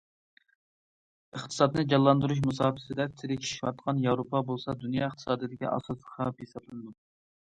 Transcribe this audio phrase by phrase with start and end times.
[1.39, 6.95] ئىقتىسادنى جانلاندۇرۇش مۇساپىسىدە تىركىشىۋاتقان ياۋروپا بولسا دۇنيا ئىقتىسادىدىكى ئاساسلىق خەۋپ ھېسابلىنىدۇ.